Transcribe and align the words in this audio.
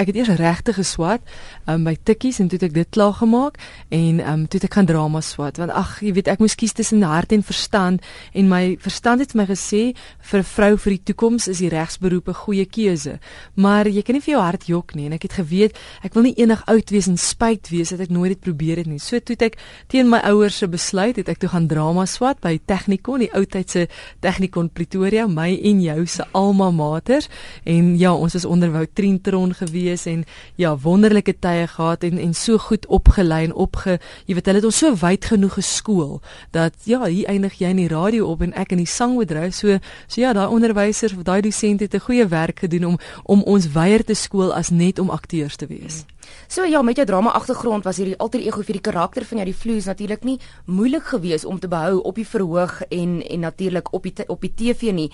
ek 0.00 0.12
het 0.12 0.20
eers 0.20 0.32
regte 0.40 0.74
geswat 0.76 1.20
um, 1.66 1.84
by 1.84 1.96
tikkies 1.96 2.40
en 2.40 2.48
toe 2.48 2.58
het 2.58 2.68
ek 2.70 2.76
dit 2.78 2.90
klaar 2.90 3.14
gemaak 3.20 3.60
en 3.94 4.20
um, 4.24 4.46
toe 4.48 4.60
het 4.60 4.68
ek 4.70 4.78
gaan 4.78 4.88
drama 4.90 5.20
swat 5.24 5.60
want 5.60 5.74
ag 5.76 5.98
jy 6.04 6.14
weet 6.16 6.32
ek 6.32 6.42
moes 6.42 6.56
kies 6.56 6.74
tussen 6.76 7.04
hart 7.06 7.32
en 7.36 7.44
verstand 7.46 8.00
en 8.32 8.48
my 8.48 8.76
verstand 8.80 9.20
het 9.20 9.36
my 9.38 9.46
gesê 9.50 9.94
vir 10.30 10.40
'n 10.40 10.48
vrou 10.56 10.72
vir 10.76 10.90
die 10.96 11.04
toekoms 11.12 11.48
is 11.48 11.58
die 11.58 11.70
regsberoep 11.70 12.28
'n 12.28 12.40
goeie 12.44 12.66
keuse 12.66 13.18
maar 13.54 13.86
jy 13.86 14.02
kan 14.02 14.14
nie 14.14 14.24
vir 14.24 14.34
jou 14.34 14.42
hart 14.42 14.66
jok 14.66 14.94
nie 14.94 15.06
en 15.06 15.12
ek 15.12 15.22
het 15.22 15.32
geweet 15.32 15.76
ek 16.02 16.14
wil 16.14 16.22
nie 16.22 16.34
eendag 16.36 16.64
oud 16.66 16.90
wees 16.90 17.08
en 17.10 17.16
spyt 17.16 17.70
wees 17.70 17.92
dat 17.92 18.00
ek 18.00 18.12
nooit 18.14 18.34
dit 18.34 18.40
probeer 18.40 18.80
het 18.80 18.88
nie. 18.90 19.00
So 19.02 19.18
toe 19.18 19.36
het 19.36 19.42
ek 19.50 19.58
teen 19.92 20.08
my 20.10 20.20
ouers 20.30 20.60
se 20.60 20.68
besluit 20.70 21.18
het 21.20 21.28
ek 21.28 21.40
toe 21.42 21.50
gaan 21.52 21.68
drama 21.70 22.06
swat 22.06 22.40
by 22.44 22.56
Technikon 22.70 23.24
die 23.24 23.30
ou 23.36 23.44
tydse 23.44 23.86
Technikon 24.24 24.70
Pretoria 24.72 25.26
my 25.30 25.50
en 25.70 25.82
jou 25.84 26.06
se 26.06 26.26
alma 26.36 26.70
maters 26.74 27.28
en 27.64 27.94
ja 28.00 28.14
ons 28.14 28.36
was 28.38 28.46
onder 28.48 28.72
Woutrin 28.74 29.18
gewees 29.20 29.89
en 30.06 30.24
ja 30.56 30.76
wonderlike 30.76 31.34
tye 31.38 31.66
gehad 31.66 32.04
en 32.04 32.18
en 32.18 32.34
so 32.34 32.58
goed 32.58 32.86
opgelei 32.86 33.44
en 33.44 33.54
opge 33.54 33.98
jy 34.26 34.34
weet 34.34 34.46
hulle 34.46 34.62
het 34.62 34.68
ons 34.68 34.78
so 34.78 34.94
wyd 34.94 35.24
genoeg 35.24 35.54
geskool 35.58 36.20
dat 36.50 36.74
ja 36.84 37.04
hier 37.04 37.28
eindig 37.28 37.58
jy 37.58 37.70
in 37.70 37.82
die 37.82 37.88
radio 37.88 38.30
op 38.30 38.42
en 38.42 38.54
ek 38.54 38.72
in 38.72 38.84
die 38.84 38.86
sangbedryf 38.86 39.54
so 39.54 39.78
so 40.06 40.20
ja 40.20 40.32
daai 40.32 40.48
onderwysers 40.48 41.16
of 41.16 41.24
daai 41.24 41.40
dosent 41.42 41.80
het 41.80 41.94
'n 41.94 42.06
goeie 42.06 42.26
werk 42.26 42.58
gedoen 42.60 42.84
om 42.84 42.98
om 43.24 43.42
ons 43.42 43.72
weier 43.72 44.04
te 44.04 44.14
skool 44.14 44.54
as 44.54 44.70
net 44.70 44.98
om 44.98 45.10
akteurs 45.10 45.56
te 45.56 45.66
wees. 45.66 46.04
So 46.48 46.64
ja, 46.64 46.82
met 46.82 46.96
jou 46.96 47.06
drama 47.06 47.30
agtergrond 47.30 47.84
was 47.84 47.96
hierdie 47.96 48.18
alter 48.18 48.40
ego 48.40 48.62
vir 48.62 48.78
die 48.78 48.84
karakter 48.90 49.24
van 49.24 49.40
jou 49.40 49.46
die 49.46 49.56
vloes 49.56 49.86
natuurlik 49.86 50.24
nie 50.24 50.38
moeilik 50.66 51.06
geweest 51.12 51.44
om 51.44 51.58
te 51.58 51.68
behou 51.68 52.00
op 52.02 52.14
die 52.14 52.26
verhoog 52.26 52.82
en 52.88 53.20
en 53.22 53.40
natuurlik 53.40 53.92
op 53.92 54.02
die 54.02 54.14
op 54.26 54.40
die 54.40 54.52
TV 54.54 54.92
nie. 54.92 55.10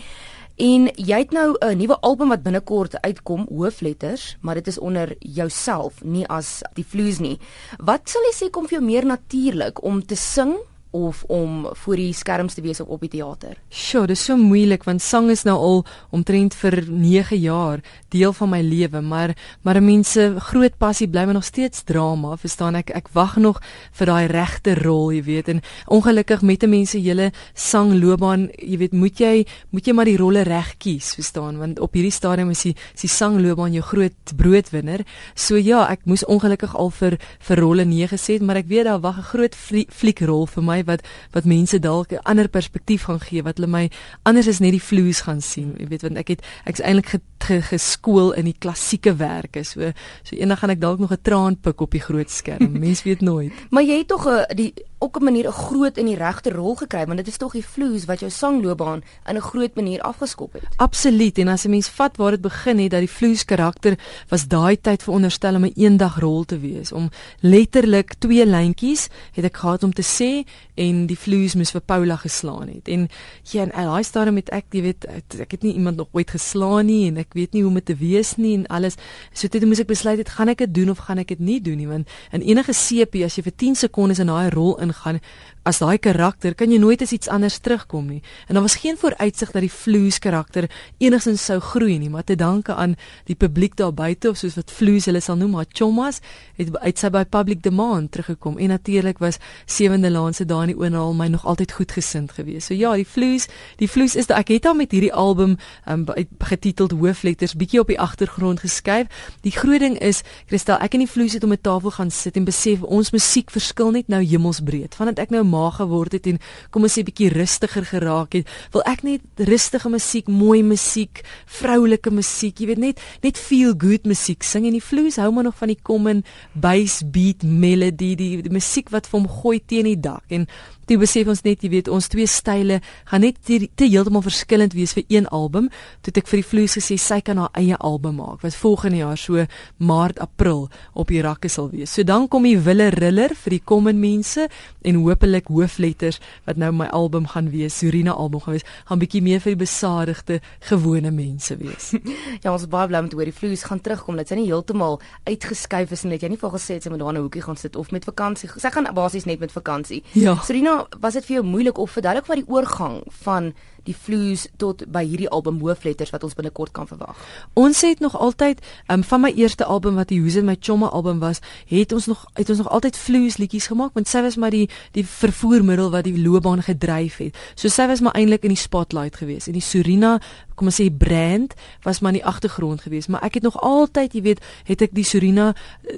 En 0.56 0.86
jy 0.96 1.18
het 1.20 1.32
nou 1.36 1.56
'n 1.60 1.76
nuwe 1.76 2.00
album 2.00 2.28
wat 2.28 2.42
binnekort 2.42 3.00
uitkom, 3.00 3.46
Hoofletters, 3.48 4.36
maar 4.40 4.54
dit 4.54 4.66
is 4.66 4.78
onder 4.78 5.16
jouself, 5.18 6.04
nie 6.04 6.26
as 6.26 6.62
die 6.74 6.84
Vloes 6.84 7.18
nie. 7.18 7.38
Wat 7.76 8.08
sal 8.08 8.22
jy 8.22 8.32
sê 8.34 8.50
kom 8.50 8.68
vir 8.68 8.78
jou 8.78 8.84
meer 8.84 9.06
natuurlik 9.06 9.82
om 9.82 10.06
te 10.06 10.16
sing 10.16 10.56
of 10.96 11.22
om 11.32 11.66
voor 11.84 12.00
die 12.00 12.12
skerms 12.16 12.56
te 12.56 12.64
wees 12.64 12.80
of 12.80 12.88
op 12.88 13.04
die 13.04 13.12
teater? 13.18 13.56
Sjoe, 13.68 14.06
dit 14.06 14.16
is 14.16 14.24
so 14.24 14.36
moeilik 14.40 14.86
want 14.88 15.02
sang 15.04 15.30
is 15.32 15.44
nou 15.46 15.56
al 15.56 15.84
omtrent 16.16 16.54
vir 16.56 16.78
9 16.88 17.36
jaar 17.42 17.82
deel 18.14 18.32
van 18.32 18.52
my 18.54 18.62
lewe, 18.64 19.02
maar 19.04 19.34
maar 19.62 19.82
mense 19.82 20.28
groot 20.48 20.76
passie 20.78 21.08
bly 21.08 21.26
my 21.26 21.36
nog 21.36 21.44
steeds 21.44 21.84
drama, 21.88 22.36
verstaan 22.40 22.78
ek? 22.80 22.92
Ek 22.96 23.10
wag 23.16 23.36
nog 23.42 23.60
vir 23.98 24.10
daai 24.10 24.26
regte 24.32 24.76
rol, 24.80 25.10
jy 25.12 25.22
weet, 25.26 25.50
en 25.52 25.62
ongelukkig 25.92 26.42
met 26.42 26.62
'n 26.64 26.70
mense 26.70 26.98
hele 26.98 27.32
sangloopbaan, 27.54 28.48
jy 28.58 28.78
weet, 28.78 28.92
moet 28.92 29.18
jy 29.20 29.46
moet 29.70 29.86
jy 29.86 29.92
maar 29.92 30.04
die 30.04 30.16
rolle 30.16 30.42
reg 30.42 30.76
kies, 30.78 31.14
verstaan? 31.14 31.58
Want 31.58 31.80
op 31.80 31.92
hierdie 31.94 32.12
stadium 32.12 32.50
is 32.50 32.62
die 32.62 32.74
die 33.00 33.08
sangloopbaan 33.08 33.72
jou 33.72 33.82
groot 33.82 34.36
broodwinner. 34.36 35.04
So 35.34 35.56
ja, 35.56 35.86
ek 35.90 36.00
moes 36.04 36.24
ongelukkig 36.24 36.74
al 36.74 36.90
vir 36.90 37.18
vir 37.40 37.56
rolle 37.60 37.84
nee 37.84 38.06
gesê, 38.06 38.40
maar 38.40 38.56
ek 38.56 38.68
weet 38.68 38.84
daar 38.84 39.00
wag 39.00 39.18
'n 39.18 39.22
groot 39.22 39.54
fliek 39.90 40.20
rol 40.20 40.46
vir 40.46 40.62
my 40.62 40.82
wat 40.86 41.04
wat 41.34 41.44
mense 41.44 41.78
dalk 41.78 42.12
'n 42.12 42.24
ander 42.24 42.48
perspektief 42.48 43.06
gaan 43.08 43.20
gee 43.20 43.42
wat 43.42 43.58
hulle 43.58 43.70
my 43.70 43.90
anders 44.22 44.48
as 44.48 44.60
net 44.60 44.72
die 44.72 44.82
vloes 44.82 45.20
gaan 45.20 45.40
sien. 45.40 45.74
Jy 45.78 45.88
weet 45.88 46.02
want 46.02 46.16
ek 46.16 46.28
het 46.28 46.42
ek's 46.64 46.80
eintlik 46.80 47.08
ge, 47.08 47.20
ge, 47.38 47.60
geskool 47.62 48.32
in 48.32 48.44
die 48.44 48.56
klassieke 48.58 49.16
werke. 49.16 49.64
So 49.64 49.92
so 50.22 50.36
eendag 50.36 50.58
gaan 50.58 50.70
ek 50.70 50.80
dalk 50.80 50.98
nog 50.98 51.12
'n 51.12 51.22
traan 51.22 51.56
pik 51.56 51.80
op 51.80 51.90
die 51.90 52.00
groot 52.00 52.30
skerm. 52.30 52.78
Mense 52.84 53.04
weet 53.04 53.20
nooit. 53.20 53.52
maar 53.70 53.82
jy 53.82 53.98
het 53.98 54.08
tog 54.08 54.26
'n 54.26 54.56
die 54.56 54.72
ook 54.98 55.16
'n 55.20 55.24
manier 55.24 55.46
'n 55.46 55.52
groot 55.52 55.96
in 55.96 56.06
die 56.06 56.16
regte 56.16 56.50
rol 56.50 56.74
gekry 56.74 57.04
want 57.06 57.16
dit 57.16 57.26
is 57.26 57.36
tog 57.36 57.52
die 57.52 57.66
vloes 57.66 58.04
wat 58.04 58.20
jou 58.20 58.30
sangloopbaan 58.30 59.02
in 59.26 59.36
'n 59.36 59.40
groot 59.40 59.74
manier 59.74 60.00
afgeskop 60.00 60.52
het. 60.52 60.62
Absoluut 60.76 61.38
en 61.38 61.48
as 61.48 61.64
'n 61.64 61.70
mens 61.70 61.88
vat 61.88 62.16
waar 62.16 62.30
dit 62.30 62.40
begin 62.40 62.78
het 62.78 62.90
dat 62.90 63.00
die 63.00 63.10
vloes 63.10 63.44
karakter 63.44 63.98
was 64.28 64.46
daai 64.46 64.80
tyd 64.80 65.02
veronderstel 65.02 65.54
om 65.54 65.64
'n 65.64 65.72
eendag 65.74 66.18
rol 66.18 66.44
te 66.44 66.58
wees 66.58 66.92
om 66.92 67.10
letterlik 67.40 68.14
twee 68.18 68.46
lyntjies 68.46 69.08
het 69.32 69.44
ek 69.44 69.56
gehad 69.56 69.82
om 69.82 69.92
te 69.92 70.02
sê 70.02 70.48
en 70.74 71.06
die 71.06 71.18
vloes 71.18 71.54
moes 71.54 71.70
vir 71.70 71.80
Paula 71.80 72.16
geslaan 72.16 72.68
het. 72.68 72.88
En 72.88 73.08
ja 73.42 73.62
en 73.62 73.70
daai 73.70 74.02
stadium 74.02 74.34
met 74.34 74.48
ek 74.50 74.64
jy 74.70 74.82
weet 74.82 75.04
ek 75.40 75.50
het 75.50 75.62
nie 75.62 75.74
iemand 75.74 75.96
nog 75.96 76.08
ooit 76.12 76.30
geslaan 76.30 76.86
nie 76.86 77.08
en 77.08 77.16
ek 77.16 77.32
weet 77.32 77.52
nie 77.52 77.62
hoe 77.62 77.70
om 77.70 77.74
dit 77.74 77.86
te 77.86 77.96
wees 77.96 78.36
nie 78.36 78.54
en 78.54 78.66
alles. 78.66 78.94
So 79.32 79.48
toe 79.48 79.66
moes 79.66 79.80
ek 79.80 79.86
besluit 79.86 80.18
het 80.18 80.28
gaan 80.28 80.48
ek 80.48 80.58
dit 80.58 80.74
doen 80.74 80.90
of 80.90 80.98
gaan 80.98 81.18
ek 81.18 81.28
dit 81.28 81.38
nie 81.38 81.60
doen 81.60 81.76
nie 81.76 81.88
want 81.88 82.08
in 82.32 82.40
enige 82.40 82.72
sepie 82.72 83.24
as 83.24 83.36
jy 83.36 83.42
vir 83.42 83.56
10 83.56 83.74
sekondes 83.74 84.18
in 84.18 84.26
daai 84.26 84.50
rol 84.50 84.76
ingaan 84.86 85.20
as 85.66 85.80
daai 85.82 85.98
karakter 85.98 86.54
kan 86.54 86.70
jy 86.70 86.78
nooit 86.78 87.02
as 87.02 87.12
iets 87.12 87.28
anders 87.32 87.58
terugkom 87.58 88.06
nie. 88.06 88.20
En 88.46 88.54
daar 88.54 88.62
was 88.62 88.78
geen 88.82 88.96
vooruitsig 88.96 89.50
dat 89.50 89.64
die 89.64 89.72
Vloes 89.72 90.20
karakter 90.22 90.68
enigsins 91.02 91.44
sou 91.44 91.58
groei 91.60 91.98
nie, 91.98 92.10
maar 92.10 92.24
te 92.24 92.36
danke 92.38 92.74
aan 92.74 92.94
die 93.26 93.34
publiek 93.34 93.74
daar 93.76 93.94
buite 93.94 94.30
of 94.30 94.38
soos 94.38 94.54
wat 94.54 94.70
Vloes 94.70 95.08
hulle 95.10 95.20
sal 95.20 95.36
noem, 95.40 95.56
maar 95.58 95.66
Chomas 95.72 96.20
het 96.56 96.70
uit 96.76 97.02
sy 97.02 97.10
by 97.10 97.24
public 97.24 97.64
demand 97.64 98.12
teruggekom 98.14 98.60
en 98.62 98.70
natuurlik 98.70 99.18
was 99.18 99.40
Sewende 99.66 100.10
Laan 100.10 100.34
se 100.34 100.46
daai 100.46 100.74
oorhaal 100.74 101.14
my 101.14 101.28
nog 101.34 101.46
altyd 101.46 101.72
goed 101.72 101.92
gesind 101.92 102.32
gewees. 102.38 102.66
So 102.70 102.74
ja, 102.74 102.94
die 102.94 103.06
Vloes, 103.06 103.48
die 103.82 103.90
Vloes 103.90 104.14
is 104.14 104.30
ek 104.30 104.54
het 104.54 104.66
al 104.66 104.78
met 104.78 104.94
hierdie 104.94 105.12
album 105.12 105.56
um, 105.90 106.06
getiteld 106.38 106.94
Hoofletters 106.94 107.56
bietjie 107.58 107.82
op 107.82 107.90
die 107.90 108.00
agtergrond 108.00 108.62
geskuif. 108.62 109.10
Die 109.42 109.54
groot 109.54 109.82
ding 109.82 109.98
is, 109.98 110.22
Christel, 110.46 110.78
ek 110.82 110.94
en 110.94 111.04
die 111.04 111.10
Vloes 111.10 111.34
het 111.34 111.44
om 111.44 111.52
'n 111.52 111.60
tafel 111.60 111.90
gaan 111.90 112.10
sit 112.10 112.36
en 112.36 112.44
besef 112.44 112.82
ons 112.82 113.10
musiek 113.10 113.50
verskil 113.50 113.90
net 113.90 114.08
nou 114.08 114.22
hemelsbreed. 114.22 114.75
Vandat 114.96 115.18
ek 115.24 115.32
nou 115.34 115.42
ma 115.46 115.70
geword 115.74 116.12
het 116.16 116.26
en 116.26 116.40
kom 116.74 116.86
ons 116.86 116.96
sê 116.98 117.04
bietjie 117.06 117.30
rustiger 117.32 117.86
geraak 117.86 118.36
het, 118.38 118.50
wil 118.74 118.84
ek 118.88 119.04
net 119.06 119.44
rustige 119.48 119.90
musiek, 119.92 120.28
mooi 120.28 120.62
musiek, 120.66 121.22
vroulike 121.58 122.10
musiek, 122.10 122.60
jy 122.60 122.70
weet 122.72 122.82
net 122.82 123.02
net 123.22 123.40
feel 123.40 123.74
good 123.78 124.06
musiek 124.06 124.44
sing. 124.44 124.66
En 124.68 124.76
die 124.76 124.84
vloes 124.84 125.18
hou 125.22 125.30
maar 125.32 125.48
nog 125.48 125.58
van 125.58 125.72
die 125.72 125.80
common 125.82 126.24
bass 126.54 127.02
beat 127.02 127.42
melody, 127.42 128.14
die, 128.18 128.30
die 128.44 128.52
musiek 128.52 128.90
wat 128.94 129.08
vir 129.08 129.20
hom 129.20 129.30
gooi 129.42 129.60
teen 129.60 129.88
die 129.88 130.00
dak. 130.00 130.24
En 130.28 130.46
Toe 130.86 130.98
besef 131.02 131.26
ons 131.26 131.42
net, 131.42 131.64
jy 131.64 131.70
weet, 131.72 131.88
ons 131.90 132.06
twee 132.06 132.28
style 132.30 132.78
gaan 133.10 133.24
net 133.24 133.40
te, 133.42 133.58
te 133.74 133.88
heeltemal 133.90 134.22
verskillend 134.22 134.74
wees 134.76 134.92
vir 134.94 135.02
een 135.10 135.24
album. 135.34 135.66
Toe 136.06 136.12
ek 136.14 136.28
vir 136.30 136.38
die 136.38 136.46
Vloes 136.46 136.76
gesê 136.78 136.94
sy 137.00 137.18
kan 137.26 137.40
haar 137.42 137.50
eie 137.58 137.74
album 137.82 138.20
maak 138.20 138.44
wat 138.44 138.54
volgende 138.54 139.00
jaar 139.00 139.18
so 139.18 139.42
Maart, 139.82 140.20
April 140.22 140.68
op 140.94 141.10
die 141.10 141.22
rakke 141.26 141.50
sal 141.50 141.72
wees. 141.72 141.90
So 141.90 142.06
dan 142.06 142.28
kom 142.30 142.46
die 142.46 142.54
Wille 142.62 142.92
Riller 142.94 143.34
vir 143.34 143.56
die 143.56 143.62
common 143.66 143.98
mense 143.98 144.46
en 144.86 145.00
hopelik 145.02 145.50
hoofletters 145.50 146.20
wat 146.46 146.60
nou 146.62 146.70
my 146.76 146.86
album 146.94 147.26
gaan 147.32 147.50
wees, 147.50 147.80
Surina 147.80 148.14
album 148.14 148.44
gaan 148.44 148.54
wees, 148.54 148.66
gaan 148.86 149.02
bietjie 149.02 149.24
meer 149.26 149.42
vir 149.42 149.56
die 149.56 149.62
besadigde 149.64 150.38
gewone 150.70 151.10
mense 151.10 151.58
wees. 151.58 151.90
ja, 152.44 152.52
ons 152.52 152.68
baie 152.70 152.86
bly 152.92 153.02
om 153.02 153.10
te 153.10 153.18
hoor 153.18 153.26
die 153.26 153.34
Vloes 153.34 153.66
gaan 153.66 153.82
terugkom. 153.82 154.22
Dit 154.22 154.30
is 154.30 154.38
nie 154.38 154.46
heeltemal 154.52 155.00
uitgeskuif 155.26 155.96
is 155.98 156.06
en 156.06 156.14
net 156.14 156.22
jy 156.22 156.30
nie 156.36 156.40
vir 156.40 156.54
gesê 156.54 156.78
het 156.78 156.86
sy 156.86 156.94
moet 156.94 157.02
daar 157.02 157.18
'n 157.18 157.26
hoekie 157.26 157.42
gaan 157.42 157.58
sit 157.58 157.74
of 157.74 157.90
met 157.90 158.06
vakansie. 158.06 158.50
Sy 158.54 158.70
gaan 158.70 158.86
basies 158.94 159.26
net 159.26 159.42
met 159.42 159.50
vakansie. 159.50 160.04
Ja. 160.14 160.38
Surina 160.46 160.75
was 161.00 161.16
dit 161.18 161.26
vir 161.28 161.38
jou 161.38 161.46
moeilik 161.46 161.78
of 161.78 161.96
verduidelik 161.96 162.28
wat 162.30 162.40
die 162.42 162.50
oorgang 162.52 163.00
van 163.22 163.52
die 163.86 163.96
vloes 163.96 164.46
tot 164.60 164.84
by 164.92 165.04
hierdie 165.06 165.28
album 165.28 165.60
hoofletters 165.62 166.12
wat 166.14 166.24
ons 166.26 166.36
binnekort 166.38 166.72
kan 166.76 166.88
verwag. 166.90 167.16
Ons 167.54 167.82
het 167.86 168.02
nog 168.04 168.16
altyd 168.18 168.62
um, 168.92 169.04
van 169.06 169.20
my 169.20 169.32
eerste 169.36 169.64
album 169.64 169.94
wat 170.00 170.08
die 170.12 170.20
Who's 170.20 170.36
in 170.36 170.48
my 170.48 170.56
chomme 170.60 170.88
album 170.88 171.20
was, 171.22 171.40
het 171.70 171.92
ons 171.92 172.06
nog 172.06 172.24
het 172.34 172.50
ons 172.50 172.58
nog 172.58 172.70
altyd 172.70 172.96
vloes 172.96 173.38
liedjies 173.40 173.70
gemaak 173.72 173.94
want 173.94 174.08
sy 174.08 174.22
was 174.24 174.36
maar 174.36 174.54
die 174.54 174.66
die 174.96 175.04
vervoermiddel 175.06 175.90
wat 175.94 176.06
die 176.08 176.16
loopbaan 176.18 176.62
gedryf 176.66 177.20
het. 177.22 177.36
So 177.54 177.68
sy 177.72 177.86
was 177.90 178.02
maar 178.04 178.16
eintlik 178.18 178.44
in 178.44 178.54
die 178.54 178.60
spotlight 178.60 179.16
geweest 179.20 179.50
en 179.50 179.58
die 179.58 179.64
Surina 179.64 180.16
kom 180.56 180.70
ons 180.70 180.78
sê 180.80 180.88
brand 180.90 181.54
was 181.84 182.00
maar 182.00 182.14
in 182.14 182.20
die 182.20 182.26
agtergrond 182.26 182.82
geweest, 182.86 183.10
maar 183.12 183.24
ek 183.26 183.38
het 183.38 183.46
nog 183.46 183.58
altyd, 183.60 184.14
jy 184.16 184.22
weet, 184.24 184.44
het 184.68 184.86
ek 184.86 184.94
die 184.96 185.04
Surina 185.04 185.50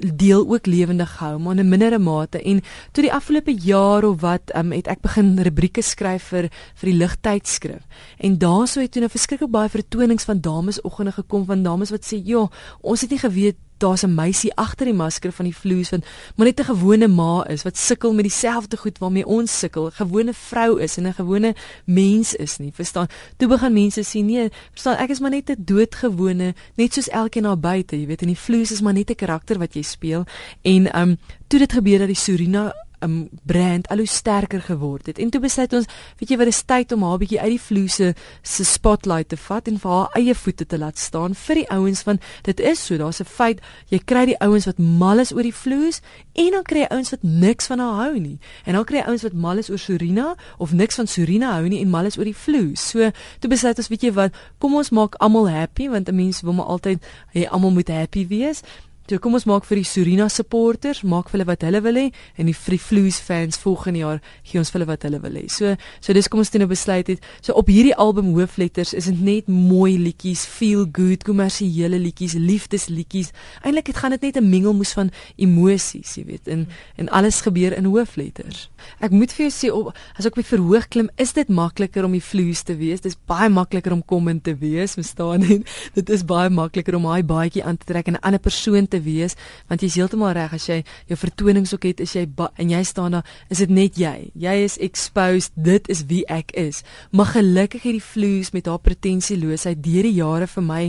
deel 0.03 0.43
ook 0.43 0.67
lewendig 0.67 1.15
gehou, 1.17 1.39
maar 1.39 1.55
in 1.55 1.65
'n 1.65 1.69
mindere 1.69 1.99
mate 1.99 2.41
en 2.43 2.61
toe 2.91 3.03
die 3.03 3.13
afgelope 3.13 3.53
jaar 3.53 4.03
of 4.03 4.21
wat 4.21 4.51
um, 4.55 4.71
het 4.71 4.87
ek 4.87 5.01
begin 5.01 5.39
rubrieke 5.39 5.81
skryf 5.81 6.23
vir 6.33 6.49
vir 6.75 6.89
die 6.91 6.99
ligtydskrif 6.99 7.78
En 8.17 8.37
daarso 8.37 8.81
het 8.81 8.91
toe 8.91 9.01
nou 9.01 9.11
verskriklik 9.11 9.51
baie 9.51 9.69
vertonings 9.69 10.23
van 10.23 10.41
damesoggende 10.41 11.11
gekom 11.11 11.45
van 11.45 11.63
dames 11.63 11.89
wat 11.89 12.05
sê, 12.05 12.21
"Ja, 12.23 12.49
ons 12.81 13.01
het 13.01 13.09
nie 13.09 13.19
geweet 13.19 13.55
daar's 13.79 14.03
'n 14.03 14.13
meisie 14.13 14.55
agter 14.55 14.85
die 14.85 14.93
masker 14.93 15.31
van 15.31 15.45
die 15.45 15.55
vloes 15.55 15.89
want 15.89 16.05
maar 16.35 16.45
net 16.45 16.59
'n 16.59 16.63
gewone 16.63 17.07
ma 17.07 17.45
is 17.47 17.63
wat 17.63 17.77
sukkel 17.77 18.13
met 18.13 18.23
dieselfde 18.23 18.77
goed 18.77 18.97
waarmee 18.97 19.25
ons 19.25 19.59
sukkel, 19.59 19.85
'n 19.85 19.91
gewone 19.91 20.33
vrou 20.33 20.81
is 20.81 20.97
en 20.97 21.07
'n 21.07 21.13
gewone 21.13 21.55
mens 21.85 22.35
is 22.35 22.57
nie. 22.57 22.71
Verstaan? 22.73 23.07
Toe 23.37 23.47
begin 23.47 23.73
mense 23.73 24.03
sien, 24.03 24.25
nee, 24.25 24.49
verstaan, 24.71 24.97
ek 24.97 25.09
is 25.09 25.19
maar 25.19 25.29
net 25.29 25.49
'n 25.49 25.63
doodgewone, 25.63 26.53
net 26.75 26.93
soos 26.93 27.09
elkeen 27.09 27.43
daar 27.43 27.59
buite, 27.59 27.99
jy 27.99 28.05
weet, 28.05 28.21
en 28.21 28.27
die 28.27 28.37
vloes 28.37 28.71
is 28.71 28.81
maar 28.81 28.93
net 28.93 29.09
'n 29.09 29.15
karakter 29.15 29.57
wat 29.57 29.73
jy 29.73 29.81
speel. 29.81 30.23
En 30.61 30.99
um 30.99 31.17
toe 31.47 31.59
dit 31.59 31.73
gebeur 31.73 31.97
dat 31.97 32.07
die 32.07 32.15
Surina 32.15 32.73
um 33.05 33.29
brand 33.43 33.87
al 33.87 33.97
hoe 34.03 34.07
sterker 34.07 34.61
geword 34.61 35.05
het. 35.05 35.19
En 35.19 35.29
toe 35.29 35.41
besluit 35.41 35.73
ons, 35.73 35.87
weet 36.19 36.29
jy 36.29 36.37
wat, 36.37 36.51
is 36.51 36.61
tyd 36.67 36.91
om 36.91 37.03
haar 37.03 37.17
bietjie 37.21 37.39
uit 37.39 37.53
die 37.55 37.61
vloese 37.61 38.13
se 38.41 38.65
spotlight 38.67 39.29
te 39.29 39.37
vat 39.37 39.67
en 39.67 39.79
vir 39.79 39.91
haar 39.91 40.17
eie 40.19 40.35
voete 40.35 40.65
te 40.65 40.77
laat 40.77 40.97
staan 40.97 41.35
vir 41.35 41.61
die 41.61 41.67
ouens 41.75 42.03
want 42.07 42.25
dit 42.47 42.59
is 42.59 42.85
so, 42.85 42.97
daar's 42.97 43.21
'n 43.21 43.25
feit, 43.25 43.61
jy 43.89 43.99
kry 44.05 44.25
die 44.25 44.39
ouens 44.39 44.65
wat 44.65 44.77
mal 44.79 45.19
is 45.19 45.31
oor 45.33 45.43
die 45.43 45.53
vloes 45.53 46.01
en 46.33 46.51
dan 46.51 46.63
kry 46.63 46.79
jy 46.79 46.89
ouens 46.91 47.11
wat 47.11 47.23
niks 47.23 47.67
van 47.67 47.79
haar 47.79 47.95
hou 48.03 48.19
nie. 48.19 48.39
En 48.65 48.73
dan 48.73 48.85
kry 48.85 48.97
jy 48.97 49.05
ouens 49.07 49.23
wat 49.23 49.33
mal 49.33 49.57
is 49.57 49.69
oor 49.69 49.79
Surina 49.79 50.35
of 50.57 50.73
niks 50.73 50.95
van 50.95 51.07
Surina 51.07 51.53
hou 51.53 51.67
nie 51.67 51.81
en 51.81 51.89
mal 51.89 52.05
is 52.05 52.17
oor 52.17 52.25
die 52.25 52.35
vloes. 52.35 52.89
So, 52.89 53.11
toe 53.39 53.49
besluit 53.49 53.77
ons, 53.77 53.87
weet 53.87 54.01
jy 54.01 54.11
wat, 54.11 54.33
kom 54.57 54.75
ons 54.75 54.89
maak 54.89 55.15
almal 55.19 55.49
happy 55.49 55.89
want 55.89 56.09
'n 56.09 56.15
mens 56.15 56.41
wil 56.41 56.53
maar 56.53 56.65
altyd 56.65 56.99
hê 57.33 57.47
almal 57.49 57.71
moet 57.71 57.87
happy 57.87 58.27
wees. 58.27 58.63
Toe 59.09 59.17
kom 59.17 59.33
ons 59.33 59.47
maak 59.49 59.65
vir 59.65 59.79
die 59.79 59.87
Surina 59.89 60.27
supporters, 60.29 60.99
maak 61.01 61.31
vir 61.31 61.39
hulle 61.39 61.47
wat 61.49 61.63
hulle 61.65 61.79
wil 61.81 61.97
hê 61.97 62.03
en 62.37 62.45
die 62.45 62.53
Free 62.53 62.77
Flues 62.77 63.17
fans 63.25 63.57
volgende 63.57 64.03
jaar 64.03 64.19
gee 64.45 64.59
ons 64.61 64.69
vir 64.69 64.77
hulle 64.77 64.89
wat 64.91 65.07
hulle 65.07 65.19
wil 65.23 65.39
hê. 65.39 65.47
So 65.49 65.71
so 65.97 66.13
dis 66.13 66.29
kom 66.29 66.43
ons 66.43 66.51
toe 66.53 66.61
nou 66.61 66.67
besluit 66.69 67.09
het. 67.09 67.25
So 67.41 67.55
op 67.57 67.71
hierdie 67.73 67.95
album 67.97 68.29
hoofletters 68.35 68.93
is 68.93 69.07
dit 69.09 69.23
net 69.25 69.49
mooi 69.49 69.95
liedjies, 69.97 70.43
feel 70.45 70.85
good, 70.93 71.25
kommersiële 71.25 71.97
liedjies, 71.97 72.35
liefdesliedjies. 72.37 73.31
Eintlik 73.63 73.89
dit 73.89 73.97
gaan 73.97 74.13
dit 74.13 74.27
net 74.29 74.37
'n 74.37 74.49
mengelmoes 74.49 74.93
van 74.93 75.09
emosies, 75.37 76.15
jy 76.15 76.25
weet, 76.25 76.47
en 76.47 76.67
en 76.97 77.09
alles 77.09 77.41
gebeur 77.41 77.73
in 77.73 77.85
hoofletters. 77.85 78.69
Ek 79.01 79.11
moet 79.11 79.31
vir 79.31 79.49
jou 79.49 79.51
sê 79.51 79.73
op 79.73 79.95
as 80.19 80.25
ek 80.25 80.37
op 80.37 80.43
die 80.43 80.57
verhoog 80.57 80.87
klim, 80.87 81.09
is 81.17 81.33
dit 81.33 81.49
makliker 81.49 82.05
om 82.05 82.11
die 82.11 82.21
Flues 82.21 82.61
te 82.63 82.75
wees. 82.77 83.01
Dis 83.01 83.17
baie 83.25 83.49
makliker 83.49 83.91
om 83.91 84.05
kom 84.05 84.27
in 84.27 84.41
te 84.41 84.53
wees, 84.53 84.93
verstaan 84.93 85.41
jy? 85.41 85.63
Dit 85.97 86.09
is 86.09 86.23
baie 86.23 86.49
makliker 86.49 86.95
om 86.95 87.03
daai 87.03 87.23
baadjie 87.23 87.63
aan 87.63 87.77
te 87.77 87.85
trek 87.85 88.07
en 88.07 88.13
'n 88.13 88.21
ander 88.21 88.39
persoon 88.39 88.87
te 88.87 88.98
te 88.99 89.05
wees 89.05 89.37
want 89.71 89.83
jy's 89.83 89.97
heeltemal 89.99 90.35
reg 90.35 90.53
as 90.57 90.67
jy 90.69 90.81
jou 91.09 91.17
vertonings 91.19 91.73
ook 91.75 91.87
het 91.89 92.03
is 92.03 92.15
jy 92.17 92.25
en 92.59 92.73
jy 92.73 92.83
staan 92.83 93.17
daar 93.17 93.35
is 93.49 93.61
dit 93.63 93.71
net 93.73 93.97
jy. 93.99 94.29
Jy 94.39 94.55
is 94.65 94.77
exposed 94.83 95.55
dit 95.55 95.87
is 95.91 96.03
wie 96.09 96.25
ek 96.31 96.53
is. 96.57 96.83
Maar 97.11 97.33
gelukkig 97.37 97.85
het 97.87 97.97
die 97.99 98.03
vloes 98.03 98.53
met 98.55 98.67
haar 98.69 98.81
pretensieloosheid 98.83 99.81
deur 99.83 100.07
die 100.07 100.17
jare 100.19 100.49
vir 100.49 100.65
my 100.65 100.83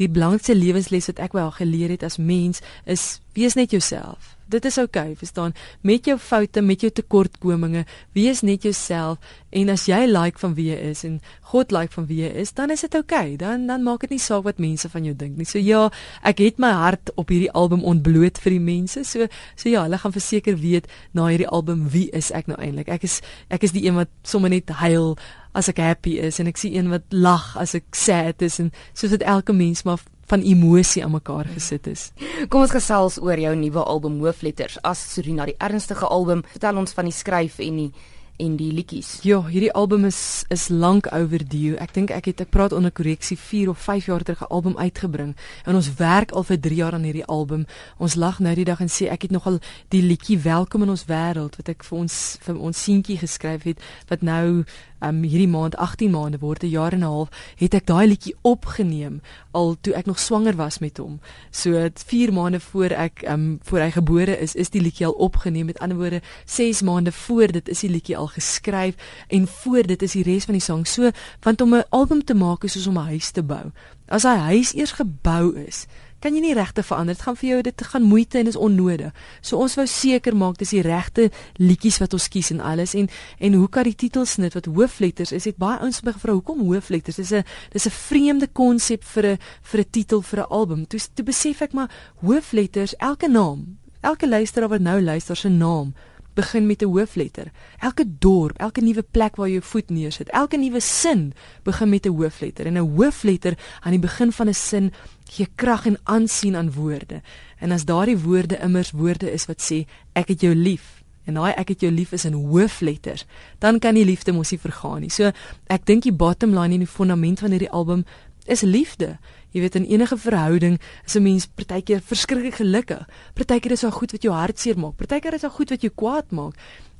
die 0.00 0.08
belangrikste 0.08 0.56
lewensles 0.56 1.10
wat 1.12 1.22
ek 1.28 1.36
wel 1.36 1.52
geleer 1.58 1.96
het 1.96 2.06
as 2.06 2.18
mens 2.18 2.62
is 2.86 3.20
wees 3.36 3.58
net 3.58 3.74
jouself 3.74 4.35
Dit 4.48 4.64
is 4.64 4.78
oukei, 4.78 5.10
okay, 5.10 5.16
verstaan? 5.18 5.54
Met 5.82 6.06
jou 6.06 6.18
foute, 6.18 6.62
met 6.62 6.80
jou 6.80 6.90
tekortkominge, 6.94 7.84
wees 8.14 8.44
net 8.46 8.62
jouself 8.62 9.18
en 9.50 9.72
as 9.72 9.86
jy 9.88 10.04
like 10.06 10.38
van 10.38 10.54
wie 10.54 10.68
jy 10.70 10.76
is 10.90 11.02
en 11.08 11.16
God 11.50 11.72
like 11.74 11.94
van 11.94 12.06
wie 12.06 12.20
jy 12.22 12.30
is, 12.42 12.52
dan 12.54 12.70
is 12.70 12.84
dit 12.84 12.94
oukei. 12.94 13.34
Okay. 13.34 13.36
Dan 13.40 13.66
dan 13.66 13.82
maak 13.82 14.04
dit 14.04 14.14
nie 14.14 14.22
saak 14.22 14.44
wat 14.46 14.60
mense 14.62 14.88
van 14.92 15.06
jou 15.08 15.14
dink 15.18 15.38
nie. 15.38 15.48
So 15.48 15.58
ja, 15.58 15.86
ek 16.26 16.42
het 16.44 16.60
my 16.62 16.70
hart 16.78 17.10
op 17.16 17.32
hierdie 17.32 17.50
album 17.58 17.82
ontbloot 17.84 18.38
vir 18.42 18.54
die 18.54 18.62
mense. 18.62 19.02
So 19.04 19.26
so 19.56 19.70
ja, 19.72 19.82
hulle 19.86 19.98
gaan 19.98 20.14
verseker 20.14 20.60
weet 20.62 20.86
na 21.16 21.26
hierdie 21.30 21.50
album 21.50 21.88
wie 21.90 22.06
is 22.14 22.30
ek 22.30 22.50
nou 22.50 22.58
eintlik? 22.60 22.92
Ek 22.92 23.06
is 23.08 23.20
ek 23.50 23.66
is 23.66 23.74
die 23.74 23.86
een 23.88 23.98
wat 23.98 24.12
sommer 24.22 24.52
net 24.52 24.70
huil 24.78 25.16
as 25.56 25.70
ek 25.72 25.80
happy 25.80 26.18
is 26.20 26.38
en 26.42 26.50
ek 26.50 26.60
sien 26.60 26.76
een 26.76 26.92
wat 26.92 27.06
lag 27.10 27.54
as 27.58 27.74
ek 27.78 27.96
sad 27.96 28.44
is 28.44 28.60
en 28.62 28.70
soos 28.92 29.14
dit 29.14 29.24
elke 29.24 29.56
mens 29.56 29.86
maar 29.88 30.02
van 30.26 30.42
emosie 30.42 31.04
aan 31.04 31.14
mekaar 31.14 31.46
gesit 31.54 31.86
is. 31.86 32.10
Kom 32.48 32.60
ons 32.66 32.74
gesels 32.74 33.20
oor 33.22 33.38
jou 33.38 33.54
nuwe 33.54 33.84
album 33.84 34.18
Hoofletters 34.20 34.78
as 34.82 35.02
Surina, 35.14 35.46
die 35.46 35.58
ernstige 35.58 36.06
album. 36.06 36.44
Vertel 36.52 36.76
ons 36.76 36.92
van 36.92 37.04
die 37.04 37.14
skryf 37.14 37.58
en 37.58 37.82
die 37.84 37.90
en 38.36 38.56
die 38.56 38.70
liedjies. 38.72 39.18
Ja, 39.24 39.38
hierdie 39.48 39.72
album 39.72 40.04
is 40.04 40.44
is 40.52 40.68
lank 40.68 41.08
overdue. 41.12 41.76
Ek 41.80 41.94
dink 41.96 42.12
ek 42.12 42.28
het 42.30 42.42
ek 42.44 42.50
praat 42.54 42.74
onder 42.76 42.92
korreksie 42.92 43.38
4 43.40 43.70
of 43.72 43.78
5 43.80 44.10
jaar 44.10 44.22
terug 44.22 44.42
'n 44.42 44.52
album 44.52 44.76
uitgebring 44.76 45.36
en 45.64 45.74
ons 45.74 45.94
werk 45.94 46.32
al 46.32 46.44
vir 46.44 46.60
3 46.60 46.76
jaar 46.76 46.92
aan 46.92 47.02
hierdie 47.08 47.24
album. 47.24 47.66
Ons 47.98 48.14
lag 48.14 48.38
nou 48.38 48.54
die 48.54 48.64
dag 48.64 48.80
en 48.80 48.88
sê 48.88 49.08
ek 49.08 49.22
het 49.22 49.30
nogal 49.30 49.58
die 49.88 50.02
liedjie 50.02 50.38
Welkom 50.38 50.82
in 50.82 50.90
ons 50.90 51.04
wêreld 51.04 51.56
wat 51.56 51.68
ek 51.68 51.84
vir 51.84 51.98
ons 51.98 52.38
vir 52.40 52.58
ons 52.58 52.82
seentjie 52.82 53.18
geskryf 53.18 53.62
het 53.62 53.78
wat 54.08 54.22
nou 54.22 54.64
um, 55.00 55.22
hierdie 55.22 55.48
maand 55.48 55.76
18 55.76 56.10
maande 56.10 56.38
word 56.38 56.62
'n 56.62 56.68
jaar 56.68 56.92
en 56.92 56.98
'n 56.98 57.02
half 57.02 57.28
het 57.56 57.74
ek 57.74 57.86
daai 57.86 58.06
liedjie 58.06 58.34
opgeneem 58.42 59.20
al 59.50 59.76
toe 59.80 59.94
ek 59.94 60.06
nog 60.06 60.18
swanger 60.18 60.56
was 60.56 60.78
met 60.78 60.98
hom. 60.98 61.20
So 61.50 61.88
4 61.94 62.32
maande 62.32 62.60
voor 62.60 62.90
ek 62.90 63.22
um, 63.28 63.58
voor 63.62 63.78
hy 63.78 63.90
gebore 63.90 64.38
is, 64.38 64.54
is 64.54 64.70
die 64.70 64.80
liedjie 64.80 65.06
al 65.06 65.12
opgeneem. 65.12 65.66
Met 65.66 65.78
ander 65.78 65.96
woorde 65.96 66.22
6 66.44 66.82
maande 66.82 67.12
voor 67.12 67.52
dit 67.52 67.68
is 67.68 67.80
die 67.80 67.90
liedjie 67.90 68.16
al 68.16 68.26
geskryf 68.26 68.94
en 69.28 69.46
voor 69.46 69.82
dit 69.82 70.02
is 70.02 70.12
die 70.12 70.22
res 70.22 70.44
van 70.44 70.54
die 70.54 70.62
sang. 70.62 70.86
So 70.86 71.10
want 71.42 71.60
om 71.60 71.74
'n 71.74 71.84
album 71.88 72.24
te 72.24 72.34
maak 72.34 72.64
is 72.64 72.72
soos 72.72 72.86
om 72.86 72.98
'n 72.98 73.06
huis 73.06 73.30
te 73.30 73.42
bou. 73.42 73.72
As 74.08 74.22
hy 74.22 74.36
huis 74.36 74.74
eers 74.74 74.92
gebou 74.92 75.56
is, 75.66 75.86
kan 76.26 76.34
jy 76.34 76.42
nie 76.42 76.56
regte 76.58 76.82
verander. 76.82 77.14
Dit 77.14 77.22
gaan 77.22 77.36
vir 77.38 77.48
jou 77.48 77.60
dit 77.62 77.82
gaan 77.92 78.02
moeite 78.02 78.40
en 78.40 78.50
is 78.50 78.58
onnodig. 78.58 79.14
So 79.46 79.60
ons 79.62 79.76
wou 79.78 79.86
seker 79.86 80.34
maak 80.34 80.58
dis 80.58 80.74
die 80.74 80.82
regte 80.82 81.28
liedjies 81.62 82.00
wat 82.02 82.16
ons 82.16 82.26
kies 82.32 82.50
en 82.54 82.62
alles 82.66 82.96
en 82.98 83.06
en 83.38 83.58
hoe 83.60 83.68
kan 83.70 83.86
die 83.86 83.94
titelsnit 83.94 84.56
wat 84.58 84.66
hoofletters 84.66 85.32
is, 85.36 85.46
het 85.46 85.58
baie 85.62 85.78
ouens 85.84 86.02
gevra 86.02 86.34
hoekom 86.34 86.64
hoofletters? 86.66 87.20
Dis 87.20 87.32
'n 87.32 87.44
dis 87.72 87.86
'n 87.86 87.90
vreemde 87.90 88.48
konsep 88.48 89.04
vir 89.04 89.24
'n 89.26 89.38
vir 89.62 89.80
'n 89.80 89.90
titel 89.90 90.22
vir 90.22 90.40
'n 90.40 90.50
album. 90.50 90.86
Toe 90.86 91.00
toe 91.14 91.24
besef 91.24 91.62
ek 91.62 91.72
maar 91.72 91.90
hoofletters, 92.22 92.96
elke 92.96 93.28
naam, 93.28 93.78
elke 94.00 94.28
luisteraar 94.28 94.68
wat 94.68 94.80
nou 94.80 95.00
luister 95.00 95.36
se 95.36 95.48
naam 95.48 95.94
begin 96.36 96.66
met 96.66 96.82
'n 96.82 96.92
hoofletter. 96.92 97.50
Elke 97.78 98.04
dorp, 98.18 98.58
elke 98.58 98.80
nuwe 98.80 99.02
plek 99.02 99.36
waar 99.36 99.48
jy 99.48 99.58
jou 99.58 99.64
voet 99.64 99.90
neersit, 99.90 100.28
elke 100.28 100.56
nuwe 100.56 100.80
sin 100.80 101.32
begin 101.62 101.88
met 101.88 102.06
'n 102.06 102.16
hoofletter. 102.16 102.66
En 102.66 102.76
'n 102.76 102.92
hoofletter 102.96 103.58
aan 103.80 103.90
die 103.90 104.00
begin 104.00 104.32
van 104.32 104.48
'n 104.48 104.54
sin 104.54 104.92
gee 105.24 105.48
krag 105.54 105.86
en 105.86 105.98
aansien 106.04 106.56
aan 106.56 106.72
woorde. 106.72 107.22
En 107.58 107.70
as 107.70 107.84
daardie 107.84 108.18
woorde 108.18 108.58
immers 108.58 108.90
woorde 108.90 109.32
is 109.32 109.46
wat 109.46 109.62
sê 109.62 109.86
ek 110.12 110.28
het 110.28 110.40
jou 110.40 110.54
lief 110.54 111.02
en 111.24 111.34
daai 111.34 111.52
ek 111.56 111.68
het 111.68 111.80
jou 111.80 111.92
lief 111.92 112.12
is 112.12 112.24
in 112.24 112.32
hoofletters, 112.32 113.24
dan 113.58 113.78
kan 113.78 113.94
die 113.94 114.04
liefde 114.04 114.32
mos 114.32 114.50
nie 114.50 114.60
vergaan 114.60 115.00
nie. 115.00 115.10
So 115.10 115.32
ek 115.66 115.86
dink 115.86 116.02
die 116.02 116.12
bottom 116.12 116.54
line 116.54 116.74
en 116.74 116.84
die 116.84 116.86
fondament 116.86 117.38
van 117.38 117.50
hierdie 117.50 117.70
album 117.70 118.04
is 118.46 118.60
liefde. 118.60 119.18
Jy 119.50 119.60
weet 119.60 119.74
in 119.74 119.84
enige 119.84 120.16
verhouding 120.16 120.80
is 121.04 121.14
'n 121.14 121.22
mens 121.22 121.46
partykeer 121.46 122.00
verskriklik 122.00 122.54
gelukkig. 122.54 123.06
Partykeer 123.34 123.72
is 123.72 123.80
daar 123.80 123.92
goed 123.92 124.12
wat 124.12 124.22
jou 124.22 124.34
hart 124.34 124.58
seer 124.58 124.78
maak. 124.78 124.96
Partykeer 124.96 125.34
is 125.34 125.40
daar 125.40 125.50
goed 125.50 125.70
wat 125.70 125.80
jou 125.80 125.92
kwaad 125.94 126.30
maak. 126.30 126.54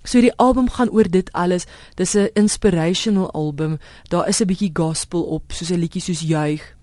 So 0.05 0.21
die 0.21 0.37
album 0.37 0.71
gaan 0.71 0.91
oor 0.91 1.11
dit 1.11 1.33
alles. 1.33 1.67
Dis 1.95 2.15
'n 2.15 2.31
inspirational 2.35 3.31
album. 3.31 3.79
Daar 4.09 4.29
is 4.29 4.41
'n 4.41 4.47
bietjie 4.47 4.71
gospel 4.73 5.23
op, 5.23 5.53
soos 5.53 5.71
'n 5.71 5.79
liedjie 5.79 6.03
soos 6.03 6.21
Juig 6.21 6.75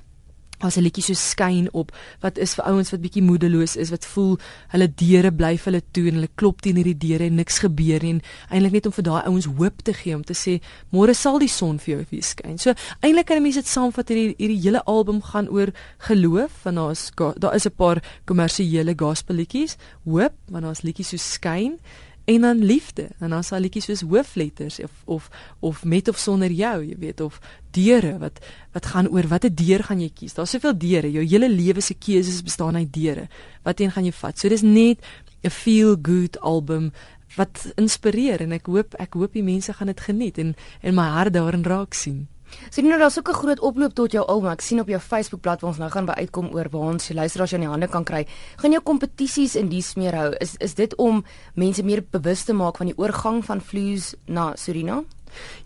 as 0.63 0.77
'n 0.77 0.83
liedjie 0.83 1.03
so 1.03 1.13
skyn 1.13 1.67
op 1.73 1.91
wat 2.21 2.37
is 2.37 2.55
vir 2.55 2.65
ouens 2.65 2.91
wat 2.91 3.01
bietjie 3.01 3.23
moedeloos 3.23 3.75
is 3.75 3.89
wat 3.91 4.05
voel 4.05 4.37
hulle 4.71 4.87
deure 4.87 5.31
bly 5.31 5.57
vir 5.57 5.71
hulle 5.71 5.83
toe 5.91 6.07
en 6.07 6.15
hulle 6.15 6.31
klop 6.35 6.61
teen 6.61 6.75
hierdie 6.75 6.97
deure 6.97 7.25
en 7.25 7.35
niks 7.35 7.59
gebeur 7.59 8.03
nie. 8.03 8.13
En 8.13 8.21
eintlik 8.49 8.71
net 8.73 8.85
om 8.85 8.91
vir 8.91 9.03
daai 9.03 9.27
ouens 9.27 9.45
hoop 9.45 9.83
te 9.83 9.93
gee 9.93 10.15
om 10.15 10.23
te 10.23 10.33
sê 10.33 10.59
môre 10.91 11.13
sal 11.13 11.39
die 11.39 11.51
son 11.51 11.79
vir 11.79 11.95
jou 11.95 12.05
weer 12.11 12.23
skyn. 12.23 12.57
So 12.57 12.73
eintlik 13.01 13.25
kan 13.27 13.37
'n 13.37 13.43
mens 13.43 13.55
dit 13.55 13.67
saamvat 13.67 14.09
hierdie 14.09 14.35
hierdie 14.37 14.61
hele 14.61 14.83
album 14.85 15.21
gaan 15.21 15.49
oor 15.49 15.71
geloof 15.99 16.51
want 16.63 16.75
daar's 16.75 17.11
daar 17.39 17.55
is 17.55 17.65
'n 17.65 17.75
paar 17.75 18.01
kommersiële 18.25 18.93
gospel 18.97 19.35
liedjies, 19.35 19.77
hoop 20.05 20.33
want 20.49 20.63
daar's 20.63 20.83
liedjies 20.83 21.09
so 21.09 21.17
skyn 21.17 21.79
en 22.25 22.41
dan 22.41 22.63
liefde. 22.63 23.09
En 23.19 23.29
dan 23.29 23.43
sal 23.43 23.59
liedjies 23.59 23.85
soos 23.85 24.01
hoofletters 24.01 24.79
of 24.79 24.91
of 25.05 25.29
of 25.59 25.83
met 25.83 26.07
of 26.07 26.17
sonder 26.17 26.51
jou 26.51 26.83
jy 26.85 26.97
weet 26.99 27.21
of 27.21 27.39
deure 27.71 28.17
wat 28.17 28.39
wat 28.71 28.85
gaan 28.85 29.09
oor 29.09 29.27
watter 29.27 29.55
deur 29.55 29.83
gaan 29.83 30.01
jy 30.01 30.11
kies. 30.13 30.33
Daar's 30.33 30.55
soveel 30.55 30.77
deure. 30.77 31.11
Jou 31.11 31.25
hele 31.25 31.49
lewe 31.49 31.81
se 31.81 31.93
keuses 31.93 32.43
bestaan 32.43 32.75
uit 32.75 32.93
deure. 32.93 33.27
Wat 33.63 33.79
een 33.79 33.91
gaan 33.91 34.05
jy 34.05 34.11
vat? 34.11 34.39
So 34.39 34.49
dis 34.49 34.61
net 34.61 34.99
'n 35.43 35.49
feel 35.49 35.97
good 36.01 36.39
album 36.39 36.91
wat 37.35 37.73
inspireer 37.75 38.41
en 38.41 38.51
ek 38.51 38.65
hoop 38.65 38.93
ek 38.93 39.13
hoop 39.13 39.33
die 39.33 39.43
mense 39.43 39.73
gaan 39.73 39.87
dit 39.87 39.99
geniet 39.99 40.37
en 40.37 40.55
en 40.81 40.95
my 40.95 41.07
hart 41.17 41.33
daarin 41.33 41.63
raak 41.63 41.93
sien 41.93 42.27
Sien 42.69 42.87
nou 42.87 42.99
daar's 42.99 43.17
ook 43.17 43.29
'n 43.29 43.33
groot 43.33 43.59
oproep 43.59 43.93
tot 43.93 44.11
jou 44.11 44.25
album. 44.25 44.51
Ek 44.51 44.61
sien 44.61 44.79
op 44.79 44.87
jou 44.87 44.99
Facebookblad 44.99 45.61
waar 45.61 45.69
ons 45.69 45.79
nou 45.79 45.89
gaan 45.89 46.05
by 46.05 46.13
uitkom 46.13 46.53
oor 46.53 46.69
waar 46.69 46.93
ons 46.93 47.07
jy 47.07 47.15
luister 47.15 47.41
as 47.41 47.51
jy 47.51 47.55
in 47.55 47.61
die 47.61 47.69
hande 47.69 47.87
kan 47.87 48.03
kry. 48.03 48.25
Gaan 48.57 48.71
jou 48.71 48.81
kompetisies 48.81 49.55
in 49.55 49.69
die 49.69 49.81
smeer 49.81 50.15
hou? 50.15 50.33
Is 50.39 50.55
is 50.59 50.73
dit 50.73 50.95
om 50.95 51.23
mense 51.55 51.83
meer 51.83 52.03
bewus 52.11 52.43
te 52.43 52.53
maak 52.53 52.77
van 52.77 52.87
die 52.87 52.97
oorgang 52.97 53.45
van 53.45 53.61
vloes 53.61 54.15
na 54.25 54.53
Suriname? 54.55 55.05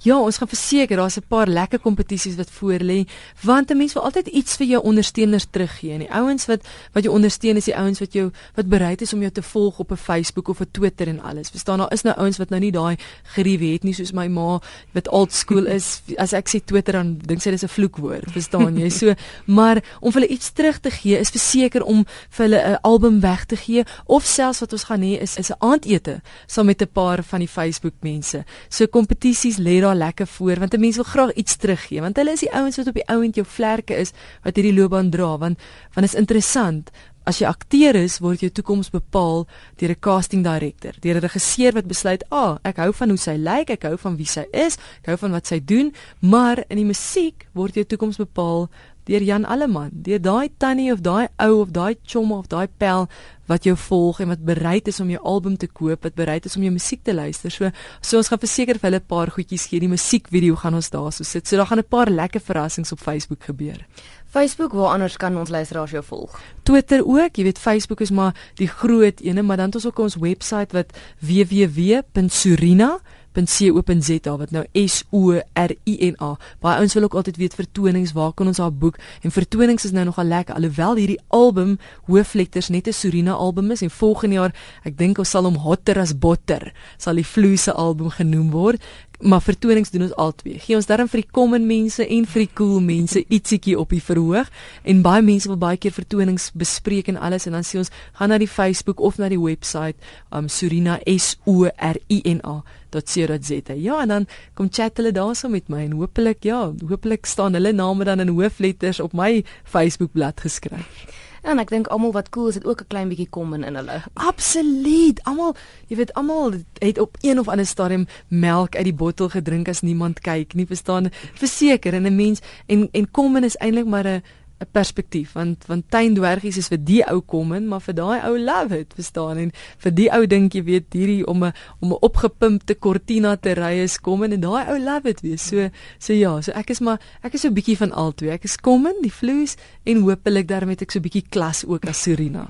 Ja, 0.04 0.20
ons 0.20 0.38
gaan 0.38 0.48
verseker 0.48 0.98
daar's 0.98 1.18
'n 1.18 1.28
paar 1.28 1.48
lekker 1.48 1.80
kompetisies 1.80 2.36
wat 2.36 2.50
voor 2.52 2.80
lê, 2.80 3.08
want 3.42 3.72
'n 3.72 3.78
mens 3.78 3.94
wil 3.94 4.04
altyd 4.04 4.28
iets 4.28 4.56
vir 4.56 4.68
jou 4.68 4.84
ondersteuners 4.84 5.46
teruggee. 5.50 5.94
En 5.94 6.00
die 6.00 6.12
ouens 6.12 6.46
wat 6.46 6.62
wat 6.94 7.04
jou 7.04 7.16
ondersteun 7.16 7.56
is 7.56 7.66
die 7.66 7.76
ouens 7.76 8.00
wat 8.00 8.14
jou 8.14 8.32
wat 8.56 8.68
bereid 8.68 9.02
is 9.02 9.14
om 9.14 9.20
jou 9.20 9.32
te 9.32 9.42
volg 9.42 9.80
op 9.80 9.92
'n 9.92 9.98
Facebook 9.98 10.48
of 10.48 10.60
'n 10.60 10.72
Twitter 10.72 11.08
en 11.08 11.22
alles. 11.22 11.50
Verstaan, 11.50 11.78
daar 11.78 11.92
is 11.94 12.02
nou 12.02 12.16
ouens 12.16 12.38
wat 12.38 12.50
nou 12.50 12.62
nie 12.62 12.72
daai 12.72 12.98
geriewe 13.24 13.74
het 13.74 13.84
nie 13.84 13.94
soos 13.94 14.12
my 14.12 14.28
ma 14.28 14.60
wat 14.92 15.10
old 15.10 15.34
school 15.34 15.66
is. 15.66 16.02
As 16.18 16.34
ek 16.34 16.48
sê 16.50 16.66
Twitter 16.66 16.94
dan 16.94 17.18
dink 17.26 17.42
sy 17.42 17.52
dis 17.52 17.64
'n 17.64 17.68
vloekwoord, 17.68 18.32
verstaan 18.32 18.78
jy? 18.78 18.90
So, 18.90 19.14
maar 19.46 19.84
om 20.00 20.12
vir 20.12 20.22
hulle 20.22 20.34
iets 20.34 20.52
terug 20.52 20.80
te 20.80 20.92
gee 20.92 21.18
is 21.18 21.30
verseker 21.30 21.84
om 21.84 22.06
vir 22.30 22.46
hulle 22.46 22.62
'n 22.62 22.80
album 22.82 23.20
weg 23.20 23.46
te 23.46 23.56
gee 23.56 23.84
of 24.06 24.24
selfs 24.24 24.60
wat 24.60 24.74
ons 24.74 24.84
gaan 24.84 25.02
hê 25.02 25.22
is 25.22 25.38
is 25.38 25.50
'n 25.50 25.60
aandete 25.60 26.22
saam 26.46 26.66
met 26.66 26.82
'n 26.82 26.92
paar 26.94 27.24
van 27.24 27.40
die 27.40 27.48
Facebook 27.48 27.94
mense. 28.02 28.44
So 28.70 28.88
kompetisies 28.88 29.57
ouens 29.58 29.66
lê 29.66 29.82
daar 29.82 29.96
lekker 29.96 30.28
voor 30.28 30.60
want 30.60 30.74
'n 30.74 30.80
mens 30.80 30.96
wil 30.96 31.06
graag 31.06 31.34
iets 31.34 31.56
teruggee 31.58 32.02
want 32.02 32.18
hulle 32.18 32.32
is 32.32 32.40
die 32.40 32.54
ouens 32.54 32.78
wat 32.78 32.88
op 32.88 32.94
die 32.94 33.08
ouend 33.08 33.36
jou 33.36 33.46
vlerke 33.46 33.96
is 33.96 34.12
wat 34.44 34.56
hierdie 34.56 34.74
loopbaan 34.74 35.10
dra 35.10 35.38
want 35.38 35.60
want 35.94 36.06
is 36.06 36.16
interessant 36.16 36.92
as 37.26 37.42
jy 37.42 37.48
akteur 37.48 37.96
is, 37.96 38.22
word 38.22 38.40
jou 38.40 38.50
toekoms 38.50 38.90
bepaal 38.90 39.48
deur 39.76 39.92
'n 39.92 40.00
casting 40.00 40.44
director, 40.44 40.94
deur 41.02 41.18
'n 41.18 41.28
regisseur 41.28 41.74
wat 41.74 41.86
besluit, 41.86 42.24
"Ag, 42.32 42.60
ah, 42.64 42.70
ek 42.70 42.78
hou 42.78 42.94
van 42.94 43.10
hoe 43.10 43.18
sy 43.18 43.36
lyk, 43.36 43.70
ek 43.70 43.84
hou 43.84 43.98
van 43.98 44.16
wie 44.16 44.26
sy 44.26 44.46
is, 44.54 44.78
ek 45.00 45.08
hou 45.08 45.18
van 45.18 45.32
wat 45.32 45.46
sy 45.48 45.60
doen." 45.60 45.94
Maar 46.22 46.64
in 46.70 46.78
die 46.78 46.86
musiek 46.86 47.46
word 47.54 47.74
jou 47.74 47.84
toekoms 47.84 48.18
bepaal 48.18 48.70
deur 49.08 49.24
Jan 49.24 49.46
Alleman, 49.48 49.90
deur 49.92 50.20
daai 50.22 50.50
tannie 50.60 50.92
of 50.92 51.02
daai 51.06 51.28
ou 51.44 51.62
of 51.62 51.72
daai 51.76 51.96
chom 52.04 52.32
of 52.36 52.48
daai 52.52 52.68
pel 52.68 53.08
wat 53.48 53.64
jou 53.64 53.76
volg 53.80 54.20
en 54.20 54.28
wat 54.34 54.44
bereid 54.44 54.88
is 54.92 55.00
om 55.00 55.10
jou 55.10 55.22
album 55.24 55.56
te 55.58 55.68
koop, 55.72 56.04
wat 56.04 56.16
bereid 56.20 56.46
is 56.46 56.58
om 56.60 56.64
jou 56.66 56.74
musiek 56.76 57.04
te 57.04 57.14
luister. 57.16 57.52
So 57.52 57.72
so 58.02 58.18
ons 58.20 58.28
gaan 58.28 58.44
verseker 58.44 58.76
vir 58.80 58.90
hulle 58.90 59.00
'n 59.00 59.08
paar 59.08 59.32
goedjies 59.32 59.68
gee. 59.68 59.80
Die 59.80 59.88
musiekvideo 59.88 60.56
gaan 60.56 60.76
ons 60.76 60.90
daar 60.90 61.12
so 61.12 61.24
sit. 61.24 61.48
So 61.48 61.56
daar 61.56 61.68
gaan 61.68 61.80
'n 61.80 61.88
paar 61.90 62.10
lekker 62.10 62.42
verrassings 62.42 62.92
op 62.92 63.00
Facebook 63.00 63.44
gebeur. 63.44 63.86
Facebook, 64.30 64.74
waar 64.74 64.94
anders 64.94 65.18
kan 65.18 65.38
ons 65.38 65.50
luisteraars 65.50 65.92
jou 65.92 66.04
volg? 66.04 66.40
Twitter 66.64 67.06
ook. 67.06 67.36
Jy 67.36 67.44
weet 67.44 67.60
Facebook 67.60 68.02
is 68.02 68.12
maar 68.12 68.36
die 68.56 68.68
groot 68.68 69.20
ene, 69.22 69.42
maar 69.42 69.58
dan 69.58 69.66
het 69.66 69.76
ons 69.76 69.86
ook 69.86 70.00
ons 70.00 70.16
webwerf 70.16 70.72
wat 70.72 70.98
www.surina.com 71.20 73.00
www.co.za 73.46 74.38
wat 74.38 74.52
nou 74.52 74.64
S 74.74 75.04
O 75.14 75.32
R 75.38 75.72
I 75.86 75.96
N 76.10 76.16
A. 76.24 76.34
Baie 76.60 76.78
ouens 76.80 76.94
wil 76.94 77.04
ook 77.04 77.14
altyd 77.14 77.38
weet 77.38 77.54
vertonings, 77.54 78.12
waar 78.12 78.34
kan 78.34 78.48
ons 78.48 78.58
haar 78.58 78.74
boek? 78.74 78.98
En 79.22 79.32
vertonings 79.32 79.86
is 79.86 79.92
nou 79.92 80.06
nogal 80.06 80.26
lekker 80.26 80.56
alhoewel 80.56 80.96
hierdie 80.96 81.20
album 81.28 81.78
Hoofletters 82.08 82.70
net 82.70 82.88
'n 82.88 82.94
Surina 82.94 83.32
album 83.32 83.72
is 83.72 83.82
en 83.82 83.90
volgende 83.90 84.36
jaar, 84.36 84.56
ek 84.84 84.98
dink 84.98 85.18
ons 85.18 85.30
sal 85.30 85.44
hom 85.44 85.56
Hotter 85.56 86.00
as 86.00 86.18
Butter 86.18 86.74
sal 86.98 87.16
die 87.16 87.26
Vloese 87.26 87.74
album 87.74 88.10
genoem 88.10 88.52
word 88.52 88.82
maar 89.20 89.42
vertonings 89.42 89.90
doen 89.90 90.02
ons 90.02 90.16
albei. 90.16 90.60
Gee 90.62 90.76
ons 90.78 90.86
darm 90.86 91.10
vir 91.10 91.24
die 91.24 91.32
common 91.34 91.66
mense 91.66 92.06
en 92.06 92.26
vir 92.30 92.44
die 92.46 92.52
cool 92.58 92.82
mense 92.86 93.24
ietsiekie 93.24 93.78
op 93.80 93.94
die 93.96 94.02
verhoog 94.04 94.50
en 94.86 95.02
baie 95.06 95.24
mense 95.26 95.50
wil 95.50 95.60
baie 95.62 95.80
keer 95.82 95.96
vertonings 95.96 96.52
bespreek 96.54 97.10
en 97.10 97.18
alles 97.18 97.48
en 97.50 97.58
dan 97.58 97.66
sê 97.66 97.82
ons 97.82 97.92
gaan 98.20 98.30
na 98.34 98.38
die 98.38 98.50
Facebook 98.50 99.02
of 99.02 99.18
na 99.18 99.30
die 99.34 99.42
webwerf 99.42 99.96
um 100.32 100.50
Surina 100.50 101.00
S 101.06 101.36
O 101.46 101.66
R 101.66 101.98
I 102.14 102.22
N 102.38 102.44
A 102.46 102.62
.co.za. 102.98 103.74
Ja, 103.76 104.02
en 104.02 104.08
dan 104.08 104.26
kom 104.56 104.70
chat 104.72 104.98
hulle 104.98 105.12
daarso 105.12 105.50
met 105.52 105.68
my 105.70 105.84
en 105.86 105.98
hopelik 106.00 106.46
ja, 106.48 106.72
hopelik 106.88 107.28
staan 107.28 107.54
hulle 107.54 107.74
name 107.76 108.08
dan 108.08 108.24
in 108.24 108.32
hoofletters 108.34 109.00
op 109.04 109.14
my 109.14 109.44
Facebook 109.64 110.16
bladsy 110.16 110.48
geskryf. 110.48 111.27
Ja, 111.48 111.54
en 111.54 111.62
ek 111.64 111.70
dink 111.72 111.88
almal 111.96 112.12
wat 112.12 112.28
cool 112.36 112.50
is, 112.52 112.58
het 112.60 112.66
ook 112.68 112.82
'n 112.84 112.88
klein 112.92 113.08
bietjie 113.08 113.30
kom 113.30 113.54
in 113.54 113.64
hulle. 113.64 114.02
Absoluut. 114.14 115.24
Almal, 115.24 115.56
jy 115.88 115.96
weet, 115.96 116.14
almal 116.14 116.54
het 116.80 117.00
op 117.00 117.16
een 117.22 117.40
of 117.40 117.48
ander 117.48 117.66
stadium 117.66 118.08
melk 118.28 118.76
uit 118.76 118.84
die 118.84 118.94
bottel 118.94 119.30
gedrink 119.30 119.70
as 119.70 119.82
niemand 119.82 120.20
kyk 120.20 120.54
nie, 120.54 120.66
verstaan? 120.66 121.08
Verseker, 121.34 121.94
en 121.94 122.04
'n 122.04 122.16
mens 122.16 122.42
en 122.66 122.90
en 122.92 123.12
kom 123.12 123.36
in 123.36 123.44
is 123.44 123.56
eintlik 123.56 123.86
maar 123.86 124.08
'n 124.08 124.24
'n 124.60 124.68
perspektief 124.72 125.34
want 125.34 125.66
want 125.68 125.86
tuindwergies 125.90 126.58
is 126.58 126.68
vir 126.68 126.82
die 126.82 127.04
ou 127.12 127.22
kom 127.22 127.54
in 127.54 127.68
maar 127.68 127.82
vir 127.82 127.94
daai 127.94 128.20
ou 128.30 128.38
love 128.38 128.80
it 128.80 128.94
verstaan? 128.94 129.38
En 129.38 129.52
vir 129.78 129.92
die 129.92 130.10
ou 130.10 130.26
dink 130.26 130.54
jy 130.54 130.64
weet 130.64 130.94
hierdie 130.94 131.26
om 131.28 131.44
'n 131.44 131.54
om 131.80 131.94
'n 131.94 132.02
opgepumpte 132.02 132.76
cortina 132.80 133.36
te 133.36 133.54
ry 133.54 133.74
is 133.84 133.98
kom 133.98 134.24
in 134.24 134.34
en 134.34 134.42
daai 134.42 134.66
ou 134.74 134.80
love 134.80 135.10
it 135.10 135.22
wees 135.22 135.48
so 135.48 135.70
so 136.00 136.14
ja 136.14 136.42
so 136.42 136.52
ek 136.52 136.70
is 136.70 136.80
maar 136.80 137.00
ek 137.24 137.34
is 137.34 137.42
so 137.42 137.50
'n 137.50 137.54
bietjie 137.54 137.78
van 137.78 137.92
albei 137.92 138.30
ek 138.30 138.44
is 138.44 138.58
kom 138.58 138.88
in 138.88 139.02
die 139.02 139.14
vloes 139.14 139.58
en 139.86 140.02
hopelik 140.02 140.48
daarmee 140.48 140.76
het 140.76 140.82
ek 140.82 140.92
so 140.92 141.00
'n 141.00 141.04
bietjie 141.04 141.30
klas 141.30 141.66
ook 141.66 141.86
as 141.86 142.02
Surina 142.02 142.50